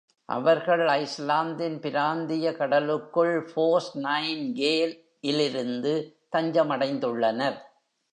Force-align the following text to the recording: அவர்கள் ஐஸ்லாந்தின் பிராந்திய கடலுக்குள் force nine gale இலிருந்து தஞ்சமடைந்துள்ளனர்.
அவர்கள் 0.29 0.81
ஐஸ்லாந்தின் 0.87 1.75
பிராந்திய 1.79 2.53
கடலுக்குள் 2.53 3.51
force 3.51 3.89
nine 4.05 4.41
gale 4.55 4.93
இலிருந்து 5.19 5.93
தஞ்சமடைந்துள்ளனர். 6.31 7.59